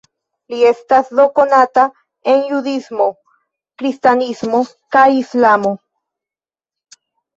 [0.51, 1.83] Li estas do konata
[2.33, 3.07] en judismo,
[3.83, 4.63] kristanismo
[4.97, 5.75] kaj islamo.